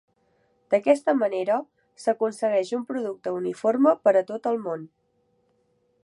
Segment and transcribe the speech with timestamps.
[0.73, 1.57] D'aquesta manera,
[2.05, 4.89] s'aconsegueix un producte uniforme per a tot el món.